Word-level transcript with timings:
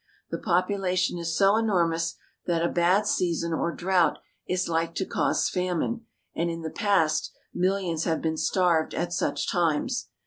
The 0.31 0.39
population 0.39 1.19
is 1.19 1.37
so 1.37 1.57
enormous 1.57 2.15
that 2.47 2.65
a 2.65 2.69
bad 2.73 3.05
season 3.05 3.53
or 3.53 3.71
drought 3.71 4.17
is 4.47 4.67
like 4.67 4.95
to 4.95 5.05
cause 5.05 5.47
famine, 5.47 6.07
and 6.33 6.49
in 6.49 6.63
the 6.63 6.71
past 6.71 7.31
millions 7.53 8.05
have 8.05 8.19
been 8.19 8.37
starved 8.37 8.95
at 8.95 9.13
such 9.13 9.47
times. 9.51 10.07